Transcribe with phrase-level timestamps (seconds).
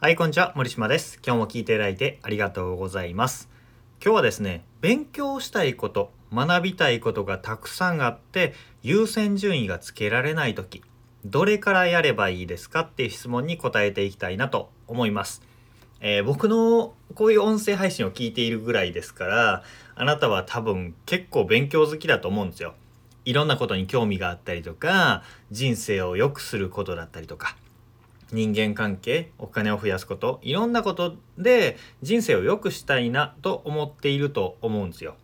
[0.00, 0.52] はい、こんにちは。
[0.54, 1.18] 森島です。
[1.26, 3.48] 今日も聞いていただいてありがとうございます。
[4.00, 10.84] 今日はですね、勉強したいこと、学びたいことがたくさんあって、優先順位がつけられない時、
[11.24, 12.82] どれからやればいいですか？
[12.82, 15.42] っていう質問に答えていきたいなと思います。
[15.98, 19.64] えー、僕のこういう音声配信を聞いているぐらいですから、
[19.96, 22.74] あなたは多分結構勉強好きだと思うんですよ。
[23.24, 27.56] いろんなことに興味があったりとか、人生を良くすることだったりとか、
[28.32, 35.16] 人間関係お金を増やすこといろんなことで人生を良くしたいなと思っていると思うんですよ。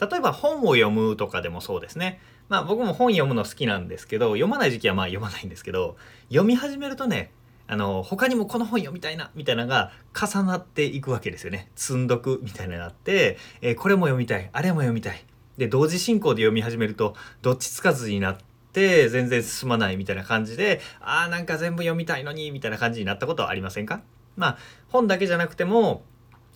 [0.00, 2.20] 例えば本を読むとかでもそうですね。
[2.48, 5.96] まあ僕も本読むの好きなんですけど読まない時期はまあ読まないんですけど
[6.28, 7.30] 読み始めるとね
[7.66, 11.70] あの他にもこの本読みたいなみたいなのが重なっていくわけですよね。
[11.76, 15.24] 積んどくみたいなのがあって、えー、これも読みたいあれも読みたい。
[15.56, 24.00] で同時進行で読み始めるとどっちつかずになってって全然進まないみたいな感じであーなんか全部読みたいのにみたいな感じになったことはありませんか？
[24.34, 24.58] まあ
[24.88, 26.04] 本だけじゃなくても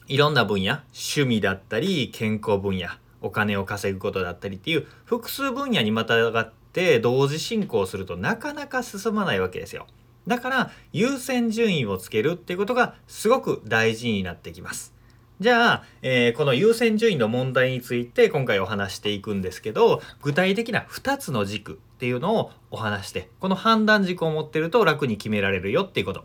[0.07, 2.89] いろんな分野趣味だったり健康分野
[3.21, 9.87] お金を稼ぐことだったりっていう複数分野にまたがって同時進行するとなかなか進まないわけですよ。
[10.27, 14.96] だから優先順位をつけるっていうことがすごく大事になってきます。
[15.39, 26.25] じゃあ、えー、この優先順位の問題について今回お話していくんですけど、具体的な2つの軸っていうのをお話して、この判断軸を持ってると楽に決められるよっていうこと。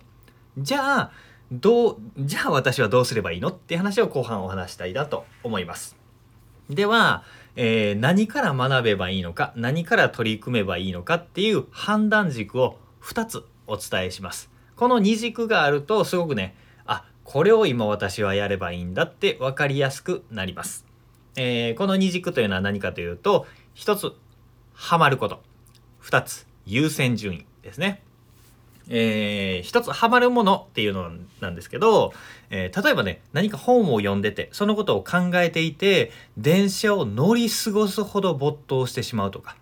[0.58, 1.12] じゃあ、
[1.52, 5.98] どう、じゃあ私はどうすればいいのっていう話を後半お話したいなと思います。
[6.70, 7.24] では、
[7.58, 14.50] えー、何から学べばいいのか、何から取り組めばいいのかっていう判断軸を2つお伝えします。
[14.78, 16.56] この2軸があるとすごくね、
[17.32, 20.86] これを今私はやればいいんだって分かりやすくなります。
[21.38, 24.12] えー、この二軸というのは何かというと一つ
[24.74, 25.42] ハマること
[26.00, 28.04] 二つ優先順位ですね。
[28.90, 31.10] えー、つハマるものっていうの
[31.40, 32.12] なんですけど、
[32.50, 39.56] えー、例えばね何か本を読んでてそのことを考えていて電車を乗り過ごすほど没頭してしまうとか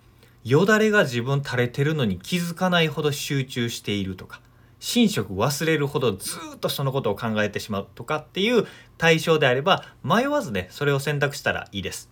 [0.43, 4.41] よだれが自分垂れてるのに気づかないほど集中しているとか
[4.79, 8.65] 寝食忘れるほどずっとそのことを考えてしまうとかっていう
[8.97, 12.09] 対象であれば迷わずねそれを選択したらいいです。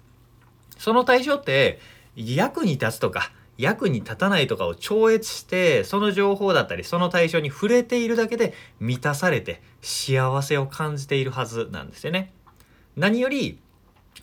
[0.77, 1.79] その対象って
[2.15, 12.33] 役に立つとか役に立たないとかを超越してその情報だったりその対象に触れているだけで満たされて幸せを感じているはずなんですよね。
[12.95, 13.59] 何より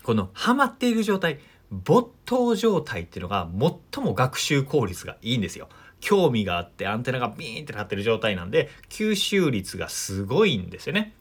[0.03, 1.39] このハマっている状態
[1.71, 3.49] 没頭状態っていうのが
[3.93, 5.67] 最も学習効率がいいんですよ。
[6.01, 11.13] 興味があってアンテナがビーンって立ってる状態なんで吸収率がすごいんですよね。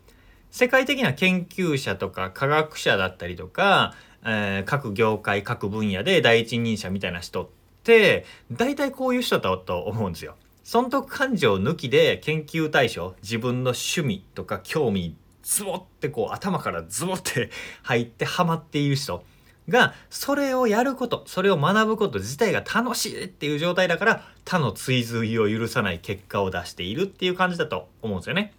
[0.50, 7.48] 世界的な研究者とか科学者だったりとか、えー、各業界各分野で第一人者みたいな人っ
[7.82, 10.36] て大体こういう人だと思うんですよ。
[10.62, 17.50] 損得感情抜きで研究対象自分の趣味とか興味ズボってこう頭からズボって
[17.82, 19.24] 入ってハマっている人
[19.68, 28.52] がそれをやることそれを学ぶこと自体が楽しいっていう状態だから他の追随を許さない結果を出しているっていう感じだと思うんですよね。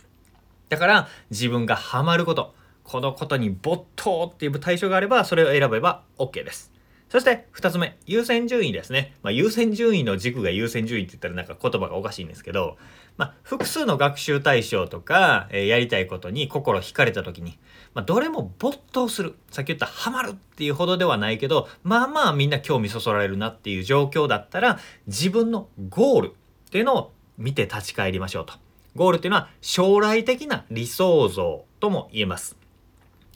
[0.70, 6.75] だから自分がハマることこのことに没頭っていう対象があればそれを選べば OK です。
[7.10, 9.16] そして2つ目、優先順位ですね。
[9.22, 12.78] まあ、優先順位の軸が優先順位って言ったらなんか言葉がおかしいんですけど、
[13.18, 17.58] まあ、複数の学習対象とか、えー、やりたいことに心惹かれた時に、
[17.94, 19.36] まあ、どれも没頭する。
[19.52, 28.54] さっき言ったハマるっていうほどではないけど、まあまあみんな興味そそられるなっていう状況だったら、自分のゴールっていうのを見て立ち返りましょうと。
[28.96, 32.58] ゴールっていうのは将来的な理想像とも言えます。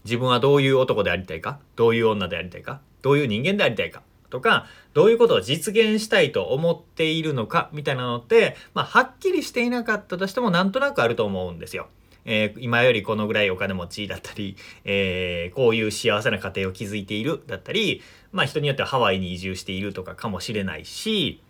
[0.04, 1.60] 自分はどういう男でありたいか？
[1.76, 2.82] どういう女でありたいか？
[3.02, 11.88] どういう人間でありたいかとか、どういうことを実現したいと思っているのかみたいなのって、まあ、はっきりしていなかったとしてもなんとなくあると思うんですよ。
[12.26, 18.02] えー、今よりこのぐらいお金持ちだったり、えー、こういう幸せな家庭を築いているだったり、
[18.32, 21.42] まあ人によってはハワイに移住しているとかかもしれないし、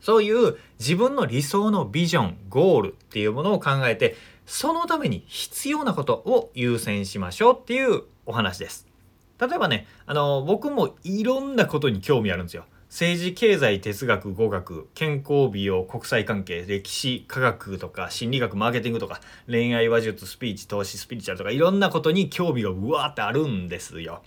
[0.00, 4.16] そういう自分の理想のビジョン、ゴールっていうものを考えて、
[4.46, 8.93] そのために必要なことを優先しましょうっていうお話です。
[9.40, 12.64] 例えばね、あの、僕もいろんなことに興味あるんですよ。
[12.88, 24.22] 政治、経済、哲学、語学、健康、美容、国際関係、歴史、科学とか、心理学、マーケティングとか、恋愛、話術、スピーチ、投資、スピリチュアルとか、いろんなことに興味がうわーってあるんですよ。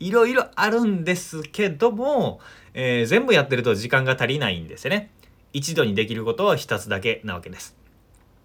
[0.00, 2.40] いろいろあるんですけども、
[2.74, 5.10] えー、全部やってると時間が足りないんですよね。
[5.52, 7.76] 一度にできることは一つだけなわけです。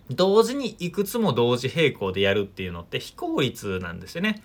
[0.09, 4.43] 同時にいくつも同時並行でやるっていうのって非効率なんですよね。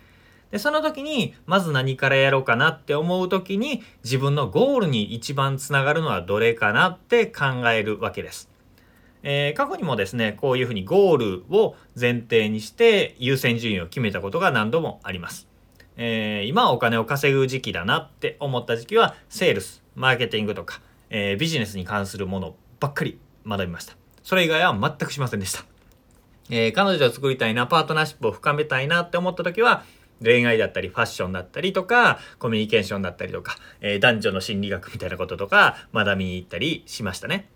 [0.50, 8.50] で、その時に、まず何からやろうかなって思う時に、自分のゴールに一番つながるのはどれかなって考えるわけです。
[9.22, 15.48] えー、過去にもですねこういうふうにゴールを前提にして優先順位を決めたことが何度もあります。
[15.98, 20.80] えー、今はお金を稼ぐ時期だなって思った時期はセールスマーケティングとか、
[21.10, 25.64] えー、ビジネスに関するものばっかり学びましたそれ以外は全くしませんでした、
[26.50, 29.82] えー、彼女を作りたいなパートナーシップを深めたいなって思った時は
[30.22, 37.48] 恋愛だったりファッションだったりとかコミュニケーションだったりとか、えー、男女の心理学みたいなこととか学びに行ったりしましたね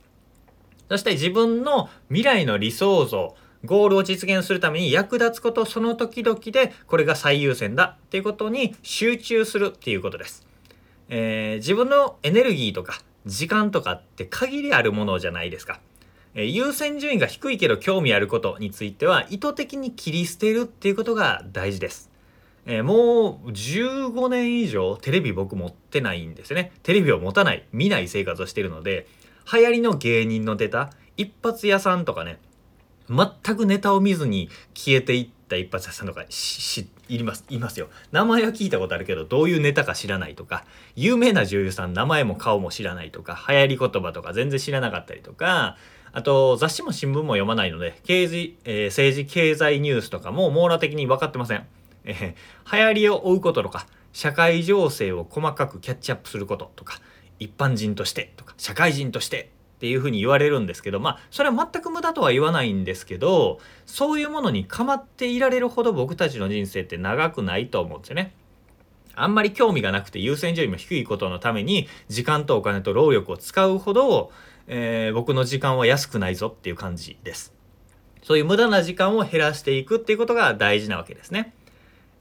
[0.89, 10.47] そして自分の未来の理想像ゴールを実現するために役立つことその時々でこれが最優先だっていうことに集中するっていうことです。
[11.09, 15.81] えー、自分のエネルギーとか時間とかって限りあるものじゃないですか。
[16.35, 22.12] えー、優先順位が低いけど興味あることについては意図的に切り捨てるっていうことが大事です。
[22.67, 26.73] えー、もう15年以上テレビ僕持ってないんですね。
[26.83, 29.07] テレビを持たない、見ない生活をしてるので、
[29.53, 32.39] 流行りの芸人の出た一発屋さんとかね、
[33.09, 40.65] 全くネタを見ずに消えていった一発屋さんとかしいますいますよ名前は聞いたことあるけどどういうネタか知らないとか
[40.97, 45.77] 有名な女優さん名前も顔も知らないとか流行り言葉とか全然知らなかったりとか
[46.13, 51.67] あと雑誌も新聞も読まないので経、えー、政治経済ニュースとかも網羅的に分かってません、
[52.05, 57.01] えー、流行りを追うこととか社会情勢を細かくキャッチアップすることとか
[57.39, 68.35] 一般人としてとか社会人としてっていうふうに言われるんですけどまあそれは全く無駄とは言わないんですけどそういうものに構っていられるほど僕たちの人生って長くないと思うんですよね。
[69.15, 74.31] あんまり興味がなくて優先順位も低いことのために時間とお金と労力を使うほど、
[74.69, 77.53] えー、僕の時間は安くないぞっていう感じです。
[78.23, 81.55] そういう無駄な時間を減らしていくっていうことが大事なわけですね。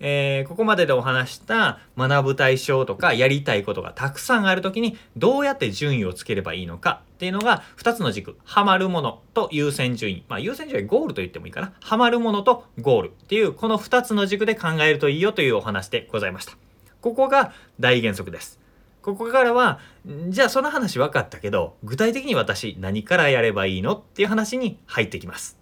[0.03, 8.35] えー、ここまででお話した学ぶ対象とかやりたいことがたくさんある時にどうやって順位をつければいいのかっていうのが2つの軸。
[8.43, 10.23] ハマるものと優先順位。
[10.27, 11.73] まあ優先順位ゴールと言ってもいいかな。
[11.81, 16.57] ハマるものとゴールっていうこの2つの軸で考えるといいよというお話でございました。
[16.99, 18.59] ここが大原則です。
[19.03, 19.79] ここからは
[20.29, 25.60] じゃあその話分かったけど具体的に私何からやればいいのっていう話に入ってきます。